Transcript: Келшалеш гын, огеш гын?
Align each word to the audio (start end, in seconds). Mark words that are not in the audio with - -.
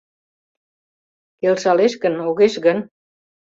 Келшалеш 1.39 1.93
гын, 2.03 2.13
огеш 2.27 2.53
гын? 2.65 2.77